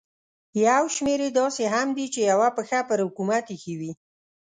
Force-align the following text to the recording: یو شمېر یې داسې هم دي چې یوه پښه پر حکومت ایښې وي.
یو 0.67 0.83
شمېر 0.95 1.19
یې 1.25 1.31
داسې 1.39 1.63
هم 1.73 1.87
دي 1.97 2.05
چې 2.13 2.19
یوه 2.31 2.49
پښه 2.57 2.79
پر 2.89 2.99
حکومت 3.07 3.45
ایښې 3.53 3.73
وي. 3.79 3.91